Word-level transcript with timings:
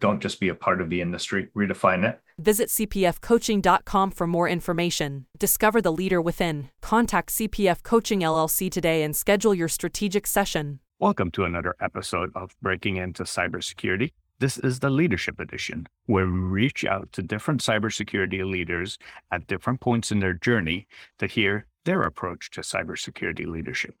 Don't 0.00 0.20
just 0.20 0.40
be 0.40 0.48
a 0.48 0.54
part 0.54 0.80
of 0.80 0.90
the 0.90 1.00
industry, 1.00 1.48
redefine 1.56 2.08
it. 2.08 2.20
Visit 2.38 2.68
cpfcoaching.com 2.68 4.10
for 4.10 4.26
more 4.26 4.48
information. 4.48 5.26
Discover 5.38 5.82
the 5.82 5.92
leader 5.92 6.20
within. 6.20 6.70
Contact 6.82 7.30
CPF 7.30 7.82
Coaching 7.82 8.20
LLC 8.20 8.70
today 8.70 9.02
and 9.02 9.14
schedule 9.14 9.54
your 9.54 9.68
strategic 9.68 10.26
session. 10.26 10.80
Welcome 10.98 11.30
to 11.32 11.44
another 11.44 11.74
episode 11.80 12.30
of 12.34 12.54
Breaking 12.60 12.96
Into 12.96 13.22
Cybersecurity. 13.24 14.12
This 14.40 14.58
is 14.58 14.80
the 14.80 14.90
Leadership 14.90 15.38
Edition, 15.38 15.86
where 16.06 16.26
we 16.26 16.32
reach 16.32 16.84
out 16.84 17.12
to 17.12 17.22
different 17.22 17.62
cybersecurity 17.62 18.44
leaders 18.44 18.98
at 19.30 19.46
different 19.46 19.80
points 19.80 20.10
in 20.10 20.18
their 20.18 20.34
journey 20.34 20.88
to 21.18 21.26
hear 21.26 21.66
their 21.84 22.02
approach 22.02 22.50
to 22.50 22.60
cybersecurity 22.62 23.46
leadership. 23.46 23.94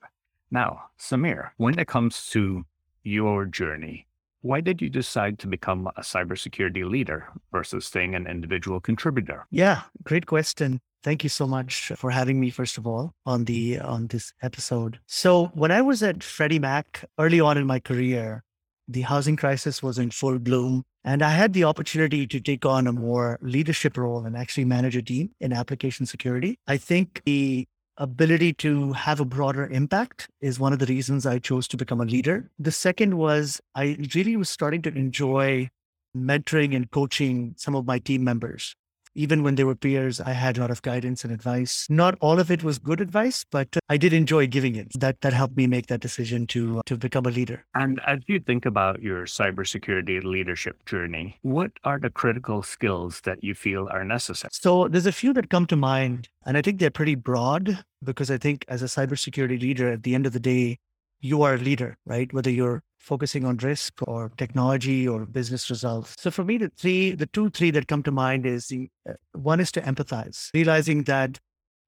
Now, 0.50 0.84
Sameer, 0.98 1.50
when 1.56 1.78
it 1.78 1.86
comes 1.86 2.26
to 2.30 2.64
your 3.04 3.44
journey, 3.44 4.06
why 4.44 4.60
did 4.60 4.82
you 4.82 4.90
decide 4.90 5.38
to 5.38 5.46
become 5.46 5.88
a 5.96 6.02
cybersecurity 6.02 6.88
leader 6.88 7.26
versus 7.50 7.86
staying 7.86 8.14
an 8.14 8.26
individual 8.26 8.78
contributor? 8.78 9.46
Yeah, 9.50 9.82
great 10.02 10.26
question. 10.26 10.80
Thank 11.02 11.22
you 11.22 11.30
so 11.30 11.46
much 11.46 11.92
for 11.96 12.10
having 12.10 12.40
me, 12.40 12.50
first 12.50 12.76
of 12.76 12.86
all, 12.86 13.14
on 13.24 13.44
the 13.44 13.78
on 13.80 14.08
this 14.08 14.34
episode. 14.42 15.00
So 15.06 15.46
when 15.54 15.70
I 15.70 15.80
was 15.80 16.02
at 16.02 16.22
Freddie 16.22 16.58
Mac 16.58 17.04
early 17.18 17.40
on 17.40 17.56
in 17.56 17.66
my 17.66 17.80
career, 17.80 18.44
the 18.86 19.00
housing 19.00 19.36
crisis 19.36 19.82
was 19.82 19.98
in 19.98 20.10
full 20.10 20.38
bloom. 20.38 20.84
And 21.06 21.22
I 21.22 21.30
had 21.30 21.52
the 21.54 21.64
opportunity 21.64 22.26
to 22.26 22.40
take 22.40 22.66
on 22.66 22.86
a 22.86 22.92
more 22.92 23.38
leadership 23.42 23.96
role 23.96 24.24
and 24.24 24.36
actually 24.36 24.64
manage 24.64 24.96
a 24.96 25.02
team 25.02 25.30
in 25.40 25.52
application 25.52 26.06
security. 26.06 26.58
I 26.66 26.76
think 26.76 27.22
the 27.24 27.66
ability 27.96 28.52
to 28.54 28.92
have 28.92 29.20
a 29.20 29.24
broader 29.24 29.66
impact 29.66 30.28
is 30.40 30.58
one 30.58 30.72
of 30.72 30.78
the 30.78 30.86
reasons 30.86 31.26
I 31.26 31.38
chose 31.38 31.68
to 31.68 31.76
become 31.76 32.00
a 32.00 32.04
leader. 32.04 32.50
The 32.58 32.72
second 32.72 33.16
was 33.16 33.60
I 33.74 33.96
really 34.14 34.36
was 34.36 34.50
starting 34.50 34.82
to 34.82 34.94
enjoy 34.94 35.70
mentoring 36.16 36.74
and 36.74 36.90
coaching 36.90 37.54
some 37.56 37.74
of 37.74 37.86
my 37.86 37.98
team 37.98 38.24
members 38.24 38.74
even 39.14 39.42
when 39.42 39.54
they 39.54 39.64
were 39.64 39.74
peers, 39.74 40.20
I 40.20 40.32
had 40.32 40.58
a 40.58 40.60
lot 40.60 40.70
of 40.70 40.82
guidance 40.82 41.24
and 41.24 41.32
advice. 41.32 41.86
Not 41.88 42.16
all 42.20 42.40
of 42.40 42.50
it 42.50 42.62
was 42.62 42.78
good 42.78 43.00
advice, 43.00 43.44
but 43.50 43.76
I 43.88 43.96
did 43.96 44.12
enjoy 44.12 44.46
giving 44.46 44.74
it. 44.74 44.88
That 44.98 45.20
that 45.20 45.32
helped 45.32 45.56
me 45.56 45.66
make 45.66 45.86
that 45.86 46.00
decision 46.00 46.46
to 46.48 46.78
uh, 46.78 46.82
to 46.86 46.96
become 46.96 47.26
a 47.26 47.30
leader. 47.30 47.64
And 47.74 48.00
as 48.06 48.20
you 48.26 48.40
think 48.40 48.66
about 48.66 49.02
your 49.02 49.24
cybersecurity 49.24 50.22
leadership 50.24 50.84
journey, 50.86 51.38
what 51.42 51.72
are 51.84 51.98
the 51.98 52.10
critical 52.10 52.62
skills 52.62 53.20
that 53.24 53.42
you 53.42 53.54
feel 53.54 53.88
are 53.90 54.04
necessary? 54.04 54.50
So 54.52 54.88
there's 54.88 55.06
a 55.06 55.12
few 55.12 55.32
that 55.34 55.50
come 55.50 55.66
to 55.66 55.76
mind, 55.76 56.28
and 56.44 56.56
I 56.56 56.62
think 56.62 56.80
they're 56.80 56.90
pretty 56.90 57.14
broad 57.14 57.84
because 58.02 58.30
I 58.30 58.38
think 58.38 58.64
as 58.68 58.82
a 58.82 58.86
cybersecurity 58.86 59.60
leader, 59.60 59.88
at 59.90 60.02
the 60.02 60.14
end 60.14 60.26
of 60.26 60.32
the 60.32 60.40
day, 60.40 60.78
you 61.24 61.40
are 61.42 61.54
a 61.54 61.58
leader, 61.58 61.96
right? 62.04 62.30
Whether 62.34 62.50
you're 62.50 62.82
focusing 62.98 63.46
on 63.46 63.56
risk 63.56 63.94
or 64.02 64.30
technology 64.36 65.08
or 65.08 65.24
business 65.24 65.70
results. 65.70 66.14
So 66.18 66.30
for 66.30 66.44
me, 66.44 66.58
the 66.58 66.70
three, 66.76 67.12
the 67.12 67.24
two, 67.24 67.48
three 67.48 67.70
that 67.70 67.88
come 67.88 68.02
to 68.02 68.10
mind 68.10 68.44
is 68.44 68.66
the 68.68 68.90
uh, 69.08 69.14
one 69.32 69.58
is 69.58 69.72
to 69.72 69.80
empathize, 69.80 70.50
realizing 70.52 71.04
that 71.04 71.40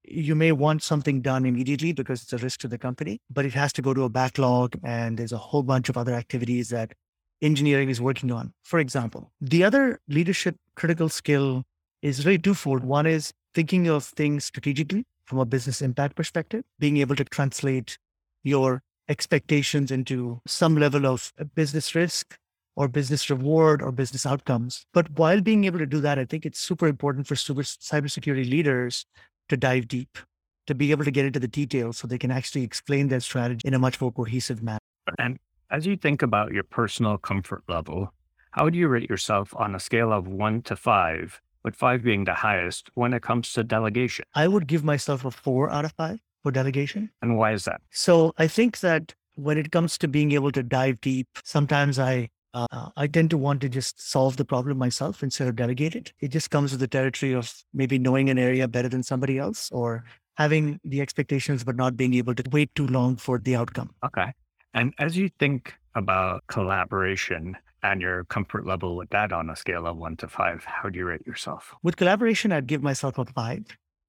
you 0.03 0.33
may 0.33 0.51
want 0.51 0.81
something 0.81 1.21
done 1.21 1.45
immediately 1.45 1.93
because 1.93 2.23
it's 2.23 2.33
a 2.33 2.39
risk 2.39 2.61
to 2.61 2.67
the 2.67 2.79
company, 2.79 3.19
but 3.29 3.45
it 3.45 3.53
has 3.53 3.71
to 3.73 3.81
go 3.83 3.93
to 3.93 4.03
a 4.03 4.09
backlog 4.09 4.75
and 4.83 5.19
there's 5.19 5.33
a 5.33 5.37
whole 5.37 5.61
bunch 5.61 5.87
of 5.87 5.97
other 5.97 6.15
activities 6.15 6.69
that 6.69 6.93
engineering 7.43 7.89
is 7.89 8.01
working 8.01 8.31
on. 8.31 8.53
For 8.63 8.79
example, 8.79 9.31
the 9.39 9.63
other 9.63 9.99
leadership 10.07 10.55
critical 10.75 11.09
skill 11.09 11.63
is 12.01 12.25
really 12.25 12.39
twofold. 12.39 12.83
One 12.83 13.05
is 13.05 13.33
thinking 13.53 13.87
of 13.87 14.03
things 14.03 14.45
strategically 14.45 15.05
from 15.25 15.37
a 15.37 15.45
business 15.45 15.79
impact 15.81 16.15
perspective, 16.15 16.63
being 16.79 16.97
able 16.97 17.15
to 17.17 17.23
translate 17.25 17.99
your 18.43 18.81
expectations 19.09 19.91
into 19.91 20.41
some 20.45 20.75
level 20.75 21.05
of 21.05 21.33
business 21.55 21.95
risk 21.95 22.37
or 22.75 22.87
business 22.87 23.29
reward 23.29 23.81
or 23.81 23.91
business 23.91 24.25
outcomes. 24.25 24.85
But 24.93 25.09
while 25.17 25.41
being 25.41 25.63
able 25.63 25.79
to 25.79 25.85
do 25.85 25.99
that, 26.01 26.19
I 26.19 26.25
think 26.25 26.45
it's 26.45 26.59
super 26.59 26.87
important 26.87 27.27
for 27.27 27.35
super 27.35 27.63
cybersecurity 27.63 28.49
leaders 28.49 29.05
to 29.49 29.57
dive 29.57 29.87
deep, 29.87 30.17
to 30.67 30.75
be 30.75 30.91
able 30.91 31.03
to 31.03 31.11
get 31.11 31.25
into 31.25 31.39
the 31.39 31.47
details 31.47 31.97
so 31.97 32.07
they 32.07 32.19
can 32.19 32.31
actually 32.31 32.63
explain 32.63 33.07
their 33.07 33.19
strategy 33.19 33.67
in 33.67 33.73
a 33.73 33.79
much 33.79 33.99
more 33.99 34.11
cohesive 34.11 34.61
manner. 34.61 34.79
And 35.17 35.39
as 35.71 35.87
you 35.87 35.97
think 35.97 36.21
about 36.21 36.51
your 36.51 36.63
personal 36.63 37.17
comfort 37.17 37.63
level, 37.67 38.13
how 38.51 38.65
would 38.65 38.75
you 38.75 38.87
rate 38.87 39.09
yourself 39.09 39.53
on 39.55 39.73
a 39.73 39.79
scale 39.79 40.11
of 40.11 40.27
one 40.27 40.61
to 40.63 40.75
five, 40.75 41.41
with 41.63 41.75
five 41.75 42.03
being 42.03 42.25
the 42.25 42.33
highest 42.33 42.89
when 42.93 43.13
it 43.13 43.23
comes 43.23 43.53
to 43.53 43.63
delegation? 43.63 44.25
I 44.35 44.47
would 44.47 44.67
give 44.67 44.83
myself 44.83 45.25
a 45.25 45.31
four 45.31 45.69
out 45.71 45.85
of 45.85 45.93
five 45.93 46.19
for 46.43 46.51
delegation. 46.51 47.09
And 47.21 47.37
why 47.37 47.53
is 47.53 47.65
that? 47.65 47.81
So 47.91 48.33
I 48.37 48.47
think 48.47 48.79
that 48.79 49.13
when 49.35 49.57
it 49.57 49.71
comes 49.71 49.97
to 49.99 50.07
being 50.07 50.31
able 50.31 50.51
to 50.51 50.63
dive 50.63 50.99
deep, 51.01 51.27
sometimes 51.43 51.99
I 51.99 52.29
uh, 52.53 52.89
I 52.95 53.05
tend 53.07 53.29
to 53.31 53.37
want 53.37 53.61
to 53.61 53.69
just 53.69 54.01
solve 54.01 54.37
the 54.37 54.45
problem 54.45 54.77
myself 54.77 55.21
instead 55.21 55.47
of 55.47 55.55
delegate 55.55 55.95
it. 55.95 56.13
It 56.19 56.29
just 56.29 56.49
comes 56.49 56.71
with 56.71 56.79
the 56.79 56.87
territory 56.87 57.33
of 57.33 57.53
maybe 57.73 57.99
knowing 57.99 58.29
an 58.29 58.39
area 58.39 58.67
better 58.67 58.89
than 58.89 59.03
somebody 59.03 59.37
else 59.37 59.69
or 59.71 60.05
having 60.37 60.79
the 60.83 61.01
expectations, 61.01 61.63
but 61.63 61.75
not 61.75 61.97
being 61.97 62.13
able 62.15 62.33
to 62.33 62.43
wait 62.51 62.73
too 62.73 62.87
long 62.87 63.15
for 63.15 63.37
the 63.37 63.55
outcome. 63.55 63.93
Okay. 64.03 64.33
And 64.73 64.93
as 64.97 65.17
you 65.17 65.29
think 65.39 65.73
about 65.93 66.43
collaboration 66.47 67.57
and 67.83 68.01
your 68.01 68.23
comfort 68.25 68.65
level 68.65 68.95
with 68.95 69.09
that 69.09 69.31
on 69.31 69.49
a 69.49 69.55
scale 69.55 69.85
of 69.85 69.97
one 69.97 70.15
to 70.17 70.27
five, 70.27 70.63
how 70.63 70.89
do 70.89 70.97
you 70.97 71.05
rate 71.05 71.25
yourself? 71.27 71.75
With 71.83 71.97
collaboration, 71.97 72.51
I'd 72.51 72.67
give 72.67 72.81
myself 72.81 73.17
a 73.17 73.25
five. 73.25 73.65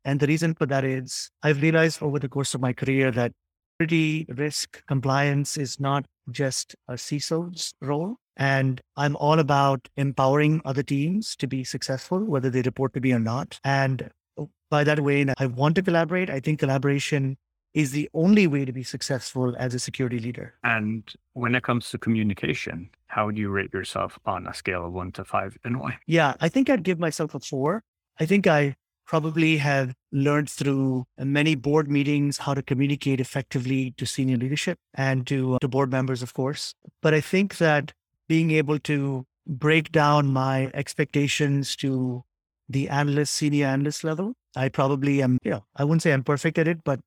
And 0.09 0.21
the 0.21 0.27
reason 0.27 0.55
for 0.55 0.65
that 0.65 0.85
is 0.85 1.31
I've 1.43 1.61
realized 1.61 2.03
over 2.03 2.19
the 2.19 2.31
course 2.31 2.55
of 2.55 2.63
my 2.63 2.73
career 2.73 3.11
that 3.11 3.33
security 3.75 4.25
risk 4.31 4.83
compliance 4.87 5.59
is 5.59 5.79
not 5.79 6.07
just 6.31 6.75
a 6.89 6.95
CISO's 6.95 7.75
role. 7.83 8.17
And 8.35 8.81
I'm 8.97 9.17
all 9.17 9.39
about 9.39 9.87
empowering 9.99 10.63
other 10.65 10.83
teams 10.83 11.37
to 11.37 11.47
be 11.47 11.63
successful, 11.63 12.25
whether 12.25 12.49
they 12.49 12.63
report 12.63 12.95
to 12.95 13.01
me 13.01 13.13
or 13.13 13.19
not. 13.19 13.61
And 13.65 14.09
oh, 14.39 14.49
by 14.71 14.83
that 14.85 15.01
way, 15.01 15.27
I 15.37 15.45
want 15.45 15.75
to 15.75 15.83
collaborate. 15.83 16.31
I 16.31 16.41
think 16.41 16.61
collaboration 16.61 17.37
is 17.75 17.91
the 17.91 18.09
only 18.15 18.47
way 18.47 18.65
to 18.65 18.73
be 18.73 18.85
successful 18.85 19.55
as 19.59 19.75
a 19.75 19.79
security 19.79 20.21
leader. 20.21 20.55
And 20.65 21.05
when 21.35 21.55
it 21.55 21.65
comes 21.65 21.91
to 21.91 21.99
communication, 21.99 22.89
how 23.09 23.27
would 23.27 23.37
you 23.37 23.51
rate 23.51 23.75
yourself 23.75 24.19
on 24.25 24.47
a 24.47 24.55
scale 24.55 24.87
of 24.87 24.93
one 24.95 25.13
to 25.13 25.25
five 25.27 25.59
and 25.65 25.79
why? 25.79 25.99
Yeah, 26.07 26.33
I 26.41 26.49
think 26.49 26.71
I'd 26.71 26.83
give 26.83 26.99
myself 26.99 27.35
a 27.35 27.41
four. 27.41 27.83
I 28.19 28.25
think 28.25 28.47
I 28.47 28.75
probably 29.09 29.57
have 29.57 29.95
learned 30.13 30.51
through 30.51 31.05
many 31.19 31.55
board 31.55 31.91
meetings 31.91 32.39
how 32.39 32.55
to 32.55 32.63
communicate 32.63 33.21
effectively 33.21 33.95
to 33.97 34.07
senior 34.07 34.37
leadership 34.37 34.79
and 34.95 35.27
to, 35.27 35.55
uh, 35.55 35.59
to 35.61 35.67
board 35.67 35.91
members, 35.91 36.23
of 36.23 36.35
course. 36.35 36.75
But 37.03 37.15
I 37.15 37.21
think 37.21 37.57
that 37.57 37.93
being 38.29 38.51
able 38.51 38.79
to 38.81 39.25
break 39.47 39.91
down 39.91 40.33
my 40.33 40.71
expectations 40.75 41.75
to 41.77 42.23
the 42.69 42.89
analyst, 42.91 43.33
senior 43.33 43.67
analyst 43.67 44.05
level, 44.05 44.35
I 44.55 44.69
probably 44.69 45.23
am, 45.23 45.39
you 45.43 45.53
know, 45.53 45.65
I 45.75 45.85
wouldn't 45.85 46.03
say 46.03 46.13
I'm 46.13 46.23
perfect 46.23 46.59
at 46.59 46.69
it, 46.69 46.85
but 46.85 47.01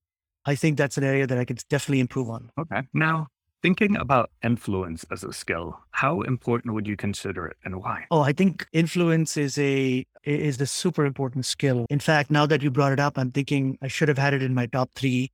I 0.44 0.56
think 0.56 0.78
that's 0.78 0.98
an 0.98 1.04
area 1.04 1.28
that 1.28 1.38
I 1.38 1.46
could 1.46 1.64
definitely 1.70 2.00
improve 2.00 2.32
on. 2.32 2.50
Okay. 2.58 2.82
Now, 2.94 3.28
Thinking 3.62 3.96
about 3.96 4.32
influence 4.44 5.06
as 5.12 5.24
a 5.24 5.32
skill, 5.32 5.80
how 5.92 6.22
important 6.22 6.74
would 6.74 6.88
you 6.88 6.98
consider 6.98 7.46
it 7.46 7.58
and 7.64 7.76
why? 7.76 8.06
Oh, 8.10 8.22
I 8.22 8.34
think 8.34 8.66
influence 8.74 9.38
is 9.38 9.56
a 9.60 10.04
is 10.24 10.58
the 10.58 10.66
super 10.66 11.06
important 11.06 11.46
skill. 11.46 11.86
In 11.90 12.00
fact, 12.00 12.32
now 12.32 12.46
that 12.46 12.62
you 12.62 12.72
brought 12.72 12.92
it 12.92 13.00
up, 13.00 13.18
I'm 13.18 13.32
thinking 13.32 13.78
I 13.82 13.88
should 13.88 14.08
have 14.08 14.18
had 14.18 14.34
it 14.34 14.44
in 14.44 14.54
my 14.54 14.66
top 14.66 14.92
three 14.96 15.32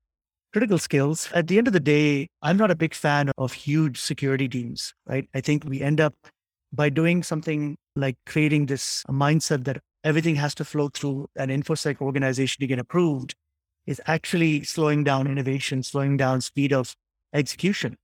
critical 0.54 0.78
skills. 0.78 1.30
At 1.34 1.48
the 1.48 1.58
end 1.58 1.68
of 1.68 1.74
the 1.74 1.80
day, 1.80 2.28
I'm 2.42 2.58
not 2.58 2.72
a 2.72 2.76
big 2.76 2.94
fan 2.94 3.32
of 3.38 3.54
huge 3.54 4.00
security 4.00 4.48
teams, 4.48 4.94
right? 5.06 5.28
I 5.34 5.42
think 5.42 5.64
we 5.66 5.82
end 5.82 6.00
up 6.00 6.14
by 6.74 6.90
doing 6.90 7.24
something 7.24 7.78
like 7.96 8.18
creating 8.26 8.68
this 8.68 9.04
mindset 9.10 9.66
that 9.66 9.80
everything 10.04 10.36
has 10.36 10.56
to 10.56 10.66
flow 10.66 10.90
through 10.90 11.28
an 11.36 11.50
infosec 11.50 12.02
organization 12.02 12.62
to 12.62 12.68
get 12.68 12.80
approved 12.80 13.36
is 13.86 14.02
actually 14.06 14.64
slowing 14.64 15.04
down 15.04 15.28
innovation, 15.28 15.84
slowing 15.84 16.18
down 16.18 16.42
speed 16.42 16.74
of 16.74 16.96
execution 17.34 17.98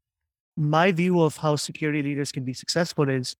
my 0.56 0.91
view 0.91 1.21
of 1.21 1.38
how 1.38 1.56
security 1.56 2.03
leaders 2.03 2.31
can 2.31 2.44
be 2.44 2.53
successful 2.53 3.09
is 3.09 3.36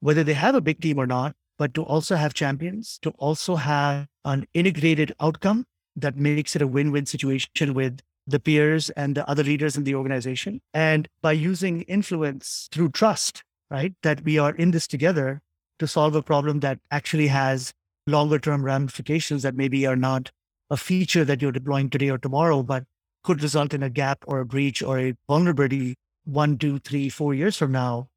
whether 0.00 0.22
they 0.22 0.34
have 0.34 0.54
a 0.54 0.60
big 0.60 0.80
team 0.80 0.98
or 0.98 1.06
not, 1.06 1.34
but 1.58 1.74
to 1.74 1.82
also 1.82 2.16
have 2.16 2.34
champions, 2.34 2.98
to 3.02 3.10
also 3.18 3.56
have 3.56 4.06
an 4.24 4.46
integrated 4.54 5.12
outcome 5.20 5.64
that 5.96 6.16
makes 6.16 6.54
it 6.54 6.62
a 6.62 6.66
win 6.66 6.92
win 6.92 7.06
situation 7.06 7.74
with 7.74 8.00
the 8.26 8.38
peers 8.38 8.90
and 8.90 9.16
the 9.16 9.28
other 9.28 9.42
leaders 9.42 9.76
in 9.76 9.84
the 9.84 9.94
organization. 9.94 10.60
And 10.72 11.08
by 11.22 11.32
using 11.32 11.82
influence 11.82 12.68
through 12.70 12.90
trust, 12.90 13.42
right, 13.70 13.94
that 14.02 14.22
we 14.24 14.38
are 14.38 14.54
in 14.54 14.70
this 14.70 14.86
together 14.86 15.40
to 15.78 15.86
solve 15.86 16.14
a 16.14 16.22
problem 16.22 16.60
that 16.60 16.78
actually 16.90 17.28
has 17.28 17.72
longer 18.06 18.38
term 18.38 18.64
ramifications 18.64 19.42
that 19.42 19.54
maybe 19.54 19.86
are 19.86 19.96
not 19.96 20.30
a 20.70 20.76
feature 20.76 21.24
that 21.24 21.40
you're 21.40 21.52
deploying 21.52 21.90
today 21.90 22.10
or 22.10 22.18
tomorrow, 22.18 22.62
but 22.62 22.84
could 23.24 23.42
result 23.42 23.74
in 23.74 23.82
a 23.82 23.90
gap 23.90 24.24
or 24.26 24.40
a 24.40 24.46
breach 24.46 24.82
or 24.82 24.98
a 24.98 25.14
vulnerability 25.28 25.94
one, 26.24 26.58
two, 26.58 26.78
three, 26.78 27.08
four 27.08 27.34
years 27.34 27.56
from 27.56 27.72
now. 27.72 28.08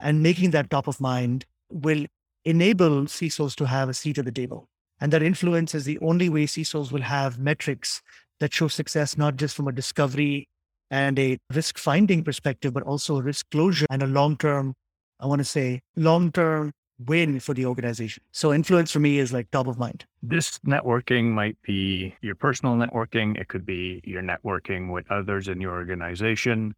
And 0.00 0.22
making 0.22 0.50
that 0.50 0.70
top 0.70 0.88
of 0.88 1.00
mind 1.00 1.46
will 1.70 2.06
enable 2.44 3.02
CISOs 3.02 3.54
to 3.56 3.66
have 3.66 3.88
a 3.88 3.94
seat 3.94 4.18
at 4.18 4.24
the 4.24 4.32
table. 4.32 4.68
And 5.00 5.12
that 5.12 5.22
influence 5.22 5.74
is 5.74 5.84
the 5.84 5.98
only 6.00 6.28
way 6.28 6.46
CISOs 6.46 6.92
will 6.92 7.02
have 7.02 7.38
metrics 7.38 8.02
that 8.38 8.52
show 8.52 8.68
success, 8.68 9.16
not 9.16 9.36
just 9.36 9.56
from 9.56 9.68
a 9.68 9.72
discovery 9.72 10.48
and 10.90 11.18
a 11.18 11.38
risk 11.54 11.78
finding 11.78 12.24
perspective, 12.24 12.72
but 12.72 12.82
also 12.82 13.20
risk 13.20 13.46
closure 13.50 13.86
and 13.90 14.02
a 14.02 14.06
long 14.06 14.36
term, 14.36 14.74
I 15.20 15.26
want 15.26 15.40
to 15.40 15.44
say, 15.44 15.80
long 15.96 16.32
term 16.32 16.72
win 17.06 17.40
for 17.40 17.54
the 17.54 17.64
organization. 17.66 18.22
So 18.32 18.52
influence 18.52 18.90
for 18.90 19.00
me 19.00 19.18
is 19.18 19.32
like 19.32 19.50
top 19.50 19.66
of 19.66 19.78
mind. 19.78 20.04
This 20.22 20.58
networking 20.60 21.30
might 21.30 21.56
be 21.62 22.14
your 22.20 22.34
personal 22.34 22.74
networking. 22.74 23.38
It 23.38 23.48
could 23.48 23.64
be 23.64 24.02
your 24.04 24.22
networking 24.22 24.92
with 24.92 25.10
others 25.10 25.48
in 25.48 25.60
your 25.60 25.72
organization. 25.72 26.74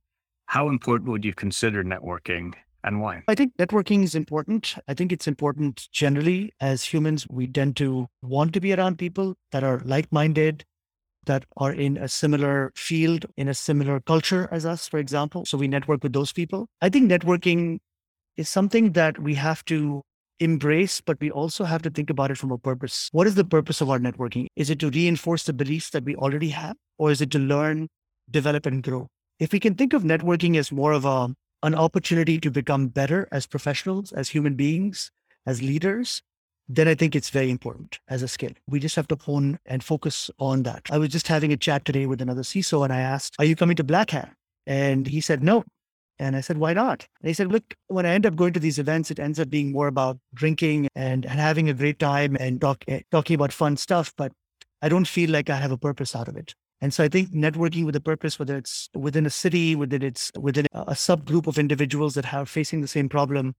How 0.46 0.68
important 0.68 1.10
would 1.10 1.24
you 1.24 1.34
consider 1.34 1.82
networking 1.82 2.54
and 2.84 3.00
why? 3.00 3.22
I 3.28 3.34
think 3.34 3.56
networking 3.56 4.02
is 4.02 4.14
important. 4.14 4.74
I 4.88 4.94
think 4.94 5.12
it's 5.12 5.26
important 5.26 5.88
generally 5.92 6.52
as 6.60 6.84
humans. 6.84 7.26
We 7.30 7.46
tend 7.46 7.76
to 7.76 8.08
want 8.22 8.52
to 8.54 8.60
be 8.60 8.72
around 8.72 8.98
people 8.98 9.34
that 9.52 9.64
are 9.64 9.80
like 9.84 10.10
minded, 10.12 10.64
that 11.26 11.44
are 11.56 11.72
in 11.72 11.96
a 11.96 12.08
similar 12.08 12.72
field, 12.74 13.26
in 13.36 13.48
a 13.48 13.54
similar 13.54 14.00
culture 14.00 14.48
as 14.50 14.66
us, 14.66 14.88
for 14.88 14.98
example. 14.98 15.44
So 15.44 15.56
we 15.58 15.68
network 15.68 16.02
with 16.02 16.12
those 16.12 16.32
people. 16.32 16.68
I 16.80 16.88
think 16.88 17.10
networking 17.10 17.78
is 18.36 18.48
something 18.48 18.92
that 18.92 19.18
we 19.18 19.34
have 19.34 19.64
to 19.66 20.02
embrace, 20.40 21.00
but 21.00 21.20
we 21.20 21.30
also 21.30 21.64
have 21.64 21.82
to 21.82 21.90
think 21.90 22.10
about 22.10 22.32
it 22.32 22.38
from 22.38 22.50
a 22.50 22.58
purpose. 22.58 23.08
What 23.12 23.28
is 23.28 23.36
the 23.36 23.44
purpose 23.44 23.80
of 23.80 23.90
our 23.90 24.00
networking? 24.00 24.46
Is 24.56 24.70
it 24.70 24.80
to 24.80 24.90
reinforce 24.90 25.44
the 25.44 25.52
beliefs 25.52 25.90
that 25.90 26.04
we 26.04 26.16
already 26.16 26.48
have, 26.48 26.76
or 26.98 27.12
is 27.12 27.20
it 27.20 27.30
to 27.32 27.38
learn, 27.38 27.88
develop, 28.28 28.66
and 28.66 28.82
grow? 28.82 29.06
If 29.38 29.52
we 29.52 29.60
can 29.60 29.76
think 29.76 29.92
of 29.92 30.02
networking 30.02 30.56
as 30.56 30.72
more 30.72 30.92
of 30.92 31.04
a, 31.04 31.32
an 31.62 31.74
opportunity 31.74 32.38
to 32.40 32.50
become 32.50 32.88
better 32.88 33.28
as 33.32 33.46
professionals, 33.46 34.12
as 34.12 34.28
human 34.28 34.54
beings, 34.54 35.10
as 35.46 35.62
leaders, 35.62 36.22
then 36.68 36.88
I 36.88 36.94
think 36.94 37.14
it's 37.14 37.30
very 37.30 37.50
important 37.50 37.98
as 38.08 38.22
a 38.22 38.28
skill. 38.28 38.52
We 38.66 38.80
just 38.80 38.96
have 38.96 39.08
to 39.08 39.16
hone 39.16 39.58
and 39.66 39.82
focus 39.82 40.30
on 40.38 40.62
that. 40.62 40.86
I 40.90 40.98
was 40.98 41.10
just 41.10 41.28
having 41.28 41.52
a 41.52 41.56
chat 41.56 41.84
today 41.84 42.06
with 42.06 42.20
another 42.20 42.42
CISO 42.42 42.84
and 42.84 42.92
I 42.92 43.00
asked, 43.00 43.34
Are 43.38 43.44
you 43.44 43.56
coming 43.56 43.76
to 43.76 43.84
Black 43.84 44.10
Hat? 44.10 44.32
And 44.66 45.06
he 45.06 45.20
said, 45.20 45.42
No. 45.42 45.64
And 46.18 46.36
I 46.36 46.40
said, 46.40 46.58
why 46.58 46.72
not? 46.72 47.04
And 47.20 47.28
he 47.28 47.34
said, 47.34 47.50
look, 47.50 47.74
when 47.88 48.06
I 48.06 48.10
end 48.10 48.26
up 48.26 48.36
going 48.36 48.52
to 48.52 48.60
these 48.60 48.78
events, 48.78 49.10
it 49.10 49.18
ends 49.18 49.40
up 49.40 49.50
being 49.50 49.72
more 49.72 49.88
about 49.88 50.18
drinking 50.32 50.88
and, 50.94 51.24
and 51.26 51.40
having 51.40 51.68
a 51.68 51.74
great 51.74 51.98
time 51.98 52.36
and 52.38 52.60
talk, 52.60 52.84
eh, 52.86 53.00
talking 53.10 53.34
about 53.34 53.52
fun 53.52 53.76
stuff, 53.76 54.12
but 54.16 54.30
I 54.80 54.88
don't 54.88 55.08
feel 55.08 55.30
like 55.30 55.50
I 55.50 55.56
have 55.56 55.72
a 55.72 55.78
purpose 55.78 56.14
out 56.14 56.28
of 56.28 56.36
it. 56.36 56.54
And 56.82 56.92
so 56.92 57.04
I 57.04 57.08
think 57.08 57.30
networking 57.30 57.86
with 57.86 57.94
a 57.94 58.00
purpose, 58.00 58.40
whether 58.40 58.56
it's 58.56 58.90
within 58.92 59.24
a 59.24 59.30
city, 59.30 59.76
whether 59.76 59.96
it's 60.04 60.32
within 60.36 60.66
a 60.72 60.94
subgroup 60.94 61.46
of 61.46 61.56
individuals 61.56 62.14
that 62.14 62.34
are 62.34 62.44
facing 62.44 62.80
the 62.80 62.88
same 62.88 63.08
problem, 63.08 63.54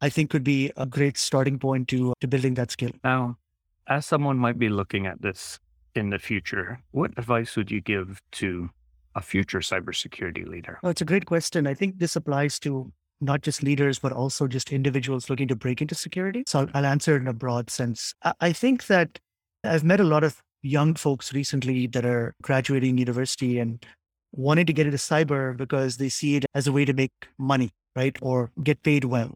I 0.00 0.08
think 0.10 0.30
could 0.30 0.42
be 0.42 0.72
a 0.76 0.84
great 0.84 1.16
starting 1.16 1.60
point 1.60 1.86
to, 1.88 2.12
to 2.20 2.26
building 2.26 2.54
that 2.54 2.72
skill. 2.72 2.90
Now, 3.04 3.38
as 3.86 4.06
someone 4.06 4.38
might 4.38 4.58
be 4.58 4.68
looking 4.68 5.06
at 5.06 5.22
this 5.22 5.60
in 5.94 6.10
the 6.10 6.18
future, 6.18 6.80
what 6.90 7.12
advice 7.16 7.54
would 7.54 7.70
you 7.70 7.80
give 7.80 8.20
to 8.32 8.68
a 9.14 9.22
future 9.22 9.60
cybersecurity 9.60 10.44
leader? 10.44 10.80
Oh, 10.82 10.88
it's 10.88 11.00
a 11.00 11.04
great 11.04 11.26
question. 11.26 11.68
I 11.68 11.74
think 11.74 12.00
this 12.00 12.16
applies 12.16 12.58
to 12.60 12.92
not 13.20 13.42
just 13.42 13.62
leaders, 13.62 14.00
but 14.00 14.10
also 14.10 14.48
just 14.48 14.72
individuals 14.72 15.30
looking 15.30 15.46
to 15.46 15.54
break 15.54 15.80
into 15.80 15.94
security. 15.94 16.42
So 16.48 16.60
I'll, 16.60 16.68
I'll 16.74 16.86
answer 16.86 17.14
it 17.14 17.20
in 17.20 17.28
a 17.28 17.32
broad 17.32 17.70
sense. 17.70 18.14
I, 18.24 18.32
I 18.40 18.52
think 18.52 18.88
that 18.88 19.20
I've 19.62 19.84
met 19.84 20.00
a 20.00 20.04
lot 20.04 20.24
of 20.24 20.42
young 20.64 20.94
folks 20.94 21.32
recently 21.32 21.86
that 21.88 22.04
are 22.04 22.34
graduating 22.42 22.98
university 22.98 23.58
and 23.58 23.84
wanting 24.32 24.66
to 24.66 24.72
get 24.72 24.86
into 24.86 24.98
cyber 24.98 25.56
because 25.56 25.98
they 25.98 26.08
see 26.08 26.36
it 26.36 26.46
as 26.54 26.66
a 26.66 26.72
way 26.72 26.84
to 26.84 26.92
make 26.92 27.12
money, 27.38 27.70
right? 27.94 28.16
Or 28.20 28.50
get 28.62 28.82
paid 28.82 29.04
well. 29.04 29.34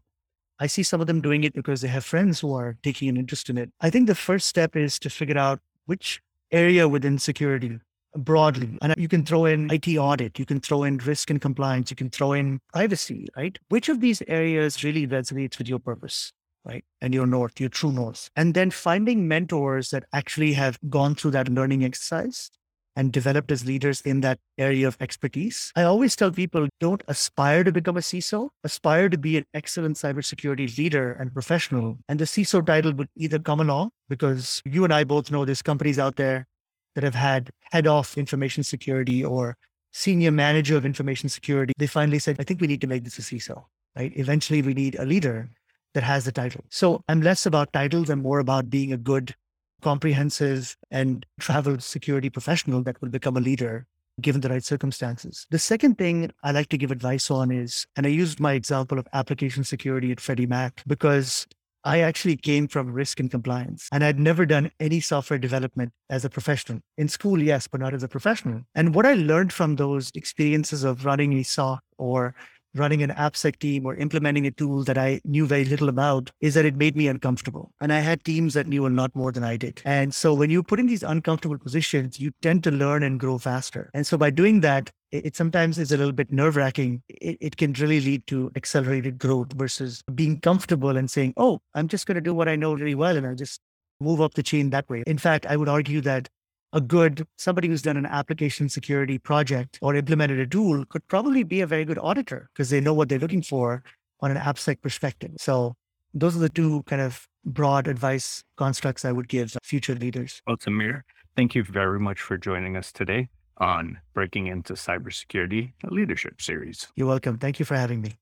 I 0.59 0.67
see 0.67 0.83
some 0.83 0.99
of 0.99 1.07
them 1.07 1.21
doing 1.21 1.45
it 1.45 1.53
because 1.53 1.81
they 1.81 1.87
have 1.87 2.03
friends 2.03 2.41
who 2.41 2.53
are 2.53 2.75
taking 2.83 3.07
an 3.07 3.15
interest 3.15 3.49
in 3.49 3.57
it. 3.57 3.71
I 3.79 3.89
think 3.89 4.07
the 4.07 4.15
first 4.15 4.47
step 4.47 4.75
is 4.75 4.99
to 4.99 5.09
figure 5.09 5.37
out 5.37 5.59
which 5.85 6.21
area 6.51 6.89
within 6.89 7.17
security 7.17 7.79
broadly. 8.15 8.77
And 8.81 8.93
you 8.97 9.07
can 9.07 9.23
throw 9.23 9.45
in 9.45 9.71
IT 9.71 9.87
audit, 9.97 10.39
you 10.39 10.45
can 10.45 10.59
throw 10.59 10.83
in 10.83 10.97
risk 10.97 11.29
and 11.29 11.39
compliance, 11.39 11.91
you 11.91 11.95
can 11.95 12.09
throw 12.09 12.33
in 12.33 12.59
privacy, 12.73 13.27
right? 13.37 13.57
Which 13.69 13.87
of 13.87 14.01
these 14.01 14.21
areas 14.27 14.83
really 14.83 15.07
resonates 15.07 15.57
with 15.57 15.69
your 15.69 15.79
purpose? 15.79 16.33
Right. 16.69 16.85
And 17.01 17.15
your 17.15 17.25
north, 17.25 17.59
your 17.59 17.69
true 17.69 17.91
north. 17.91 18.29
And 18.35 18.53
then 18.53 18.69
finding 18.69 19.27
mentors 19.27 19.89
that 19.89 20.03
actually 20.13 20.53
have 20.53 20.77
gone 20.87 21.15
through 21.15 21.31
that 21.31 21.49
learning 21.49 21.83
exercise 21.83 22.51
and 22.95 23.11
developed 23.11 23.51
as 23.51 23.65
leaders 23.65 24.01
in 24.01 24.21
that 24.21 24.37
area 24.59 24.87
of 24.87 24.95
expertise. 24.99 25.71
I 25.75 25.83
always 25.83 26.15
tell 26.15 26.31
people 26.31 26.67
don't 26.79 27.01
aspire 27.07 27.63
to 27.63 27.71
become 27.71 27.97
a 27.97 28.01
CISO, 28.01 28.49
aspire 28.63 29.09
to 29.09 29.17
be 29.17 29.37
an 29.37 29.45
excellent 29.55 29.97
cybersecurity 29.97 30.77
leader 30.77 31.13
and 31.13 31.33
professional. 31.33 31.97
And 32.07 32.19
the 32.19 32.25
CISO 32.25 32.63
title 32.63 32.93
would 32.93 33.09
either 33.15 33.39
come 33.39 33.61
along 33.61 33.89
because 34.07 34.61
you 34.65 34.83
and 34.83 34.93
I 34.93 35.05
both 35.05 35.31
know 35.31 35.45
there's 35.45 35.63
companies 35.63 35.97
out 35.97 36.17
there 36.17 36.45
that 36.93 37.03
have 37.03 37.15
had 37.15 37.49
head 37.71 37.87
of 37.87 38.15
information 38.15 38.63
security 38.63 39.25
or 39.25 39.55
senior 39.91 40.31
manager 40.31 40.77
of 40.77 40.85
information 40.85 41.29
security, 41.29 41.73
they 41.77 41.87
finally 41.87 42.19
said, 42.19 42.35
I 42.39 42.43
think 42.43 42.61
we 42.61 42.67
need 42.67 42.81
to 42.81 42.87
make 42.87 43.03
this 43.03 43.17
a 43.17 43.21
CISO, 43.21 43.63
right? 43.95 44.11
Eventually, 44.15 44.61
we 44.61 44.73
need 44.73 44.95
a 44.95 45.05
leader 45.05 45.49
that 45.93 46.03
has 46.03 46.25
the 46.25 46.31
title. 46.31 46.63
So 46.69 47.03
I'm 47.07 47.21
less 47.21 47.45
about 47.45 47.73
titles 47.73 48.09
and 48.09 48.21
more 48.21 48.39
about 48.39 48.69
being 48.69 48.93
a 48.93 48.97
good, 48.97 49.35
comprehensive, 49.81 50.75
and 50.91 51.25
travel 51.39 51.79
security 51.79 52.29
professional 52.29 52.83
that 52.83 53.01
will 53.01 53.09
become 53.09 53.37
a 53.37 53.41
leader 53.41 53.87
given 54.21 54.41
the 54.41 54.49
right 54.49 54.63
circumstances. 54.63 55.47
The 55.49 55.59
second 55.59 55.97
thing 55.97 56.31
I 56.43 56.51
like 56.51 56.69
to 56.69 56.77
give 56.77 56.91
advice 56.91 57.31
on 57.31 57.51
is, 57.51 57.87
and 57.95 58.05
I 58.05 58.09
used 58.09 58.39
my 58.39 58.53
example 58.53 58.99
of 58.99 59.07
application 59.13 59.63
security 59.63 60.11
at 60.11 60.19
Freddie 60.19 60.45
Mac 60.45 60.83
because 60.85 61.47
I 61.83 61.99
actually 62.01 62.35
came 62.35 62.67
from 62.67 62.91
risk 62.91 63.19
and 63.19 63.31
compliance 63.31 63.87
and 63.91 64.03
I'd 64.03 64.19
never 64.19 64.45
done 64.45 64.71
any 64.79 64.99
software 64.99 65.39
development 65.39 65.93
as 66.09 66.25
a 66.25 66.29
professional. 66.29 66.81
In 66.97 67.07
school, 67.07 67.41
yes, 67.41 67.67
but 67.67 67.79
not 67.79 67.93
as 67.93 68.03
a 68.03 68.07
professional. 68.07 68.63
And 68.75 68.93
what 68.93 69.05
I 69.05 69.13
learned 69.13 69.53
from 69.53 69.77
those 69.77 70.11
experiences 70.13 70.83
of 70.83 71.05
running 71.05 71.33
a 71.33 71.43
SOC 71.43 71.81
or 71.97 72.35
running 72.75 73.01
an 73.01 73.09
AppSec 73.11 73.59
team 73.59 73.85
or 73.85 73.95
implementing 73.95 74.45
a 74.45 74.51
tool 74.51 74.83
that 74.83 74.97
I 74.97 75.21
knew 75.23 75.45
very 75.45 75.65
little 75.65 75.89
about 75.89 76.31
is 76.41 76.53
that 76.53 76.65
it 76.65 76.75
made 76.75 76.95
me 76.95 77.07
uncomfortable. 77.07 77.71
And 77.81 77.91
I 77.91 77.99
had 77.99 78.23
teams 78.23 78.53
that 78.53 78.67
knew 78.67 78.85
a 78.85 78.89
lot 78.89 79.15
more 79.15 79.31
than 79.31 79.43
I 79.43 79.57
did. 79.57 79.81
And 79.85 80.13
so 80.13 80.33
when 80.33 80.49
you 80.49 80.63
put 80.63 80.79
in 80.79 80.87
these 80.87 81.03
uncomfortable 81.03 81.57
positions, 81.57 82.19
you 82.19 82.31
tend 82.41 82.63
to 82.65 82.71
learn 82.71 83.03
and 83.03 83.19
grow 83.19 83.37
faster. 83.37 83.89
And 83.93 84.05
so 84.05 84.17
by 84.17 84.29
doing 84.29 84.61
that, 84.61 84.91
it, 85.11 85.27
it 85.27 85.35
sometimes 85.35 85.77
is 85.77 85.91
a 85.91 85.97
little 85.97 86.13
bit 86.13 86.31
nerve 86.31 86.55
wracking. 86.55 87.01
It, 87.09 87.37
it 87.41 87.57
can 87.57 87.73
really 87.73 88.01
lead 88.01 88.27
to 88.27 88.51
accelerated 88.55 89.17
growth 89.17 89.53
versus 89.53 90.03
being 90.13 90.39
comfortable 90.39 90.97
and 90.97 91.09
saying, 91.09 91.33
oh, 91.37 91.59
I'm 91.73 91.87
just 91.87 92.05
going 92.05 92.15
to 92.15 92.21
do 92.21 92.33
what 92.33 92.47
I 92.47 92.55
know 92.55 92.73
really 92.73 92.95
well 92.95 93.17
and 93.17 93.25
I'll 93.25 93.35
just 93.35 93.59
move 93.99 94.21
up 94.21 94.33
the 94.35 94.43
chain 94.43 94.69
that 94.69 94.89
way. 94.89 95.03
In 95.05 95.17
fact, 95.17 95.45
I 95.45 95.57
would 95.57 95.69
argue 95.69 96.01
that 96.01 96.29
a 96.73 96.81
good 96.81 97.25
somebody 97.37 97.67
who's 97.67 97.81
done 97.81 97.97
an 97.97 98.05
application 98.05 98.69
security 98.69 99.17
project 99.17 99.79
or 99.81 99.95
implemented 99.95 100.39
a 100.39 100.47
tool 100.47 100.85
could 100.85 101.07
probably 101.07 101.43
be 101.43 101.61
a 101.61 101.67
very 101.67 101.85
good 101.85 101.97
auditor 101.97 102.49
because 102.53 102.69
they 102.69 102.79
know 102.79 102.93
what 102.93 103.09
they're 103.09 103.19
looking 103.19 103.41
for 103.41 103.83
on 104.21 104.31
an 104.31 104.37
AppSec 104.37 104.81
perspective. 104.81 105.31
So 105.37 105.75
those 106.13 106.35
are 106.35 106.39
the 106.39 106.49
two 106.49 106.83
kind 106.83 107.01
of 107.01 107.27
broad 107.45 107.87
advice 107.87 108.43
constructs 108.57 109.05
I 109.05 109.11
would 109.11 109.27
give 109.27 109.55
future 109.63 109.95
leaders. 109.95 110.41
Well, 110.45 110.57
Sameer, 110.57 111.01
thank 111.35 111.55
you 111.55 111.63
very 111.63 111.99
much 111.99 112.21
for 112.21 112.37
joining 112.37 112.75
us 112.75 112.91
today 112.91 113.29
on 113.57 113.99
Breaking 114.13 114.47
into 114.47 114.73
Cybersecurity, 114.73 115.73
Leadership 115.89 116.41
Series. 116.41 116.87
You're 116.95 117.07
welcome. 117.07 117.37
Thank 117.37 117.59
you 117.59 117.65
for 117.65 117.75
having 117.75 118.01
me. 118.01 118.17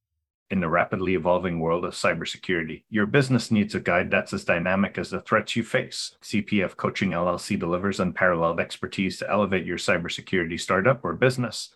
In 0.50 0.62
the 0.62 0.70
rapidly 0.70 1.14
evolving 1.14 1.60
world 1.60 1.84
of 1.84 1.94
cybersecurity, 1.94 2.84
your 2.90 3.06
business 3.06 3.52
needs 3.52 3.76
a 3.76 3.82
guide 3.82 4.10
that's 4.10 4.32
as 4.32 4.46
dynamic 4.46 4.98
as 4.98 5.10
the 5.10 5.20
threats 5.20 5.58
you 5.58 5.64
face. 5.64 6.16
CPF 6.22 6.78
Coaching 6.78 7.12
LLC 7.12 7.60
delivers 7.60 8.00
unparalleled 8.00 8.60
expertise 8.60 9.18
to 9.18 9.30
elevate 9.30 9.66
your 9.66 9.78
cybersecurity 9.78 10.58
startup 10.58 11.04
or 11.04 11.16
business 11.16 11.76